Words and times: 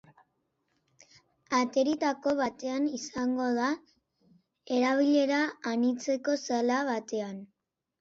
Atarietako 1.57 2.33
batean 2.41 2.89
izango 3.01 3.51
da, 3.61 3.69
erabilera 4.81 5.41
anitzeko 5.77 6.41
sala 6.51 6.85
batean. 6.95 7.43